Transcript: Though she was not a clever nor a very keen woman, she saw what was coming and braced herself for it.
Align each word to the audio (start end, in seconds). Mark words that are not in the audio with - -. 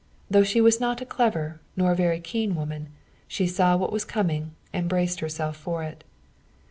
Though 0.31 0.41
she 0.41 0.61
was 0.61 0.79
not 0.79 0.99
a 0.99 1.05
clever 1.05 1.61
nor 1.77 1.91
a 1.91 1.95
very 1.95 2.19
keen 2.19 2.55
woman, 2.55 2.89
she 3.27 3.45
saw 3.45 3.77
what 3.77 3.91
was 3.91 4.03
coming 4.03 4.55
and 4.73 4.89
braced 4.89 5.19
herself 5.19 5.55
for 5.55 5.83
it. 5.83 6.03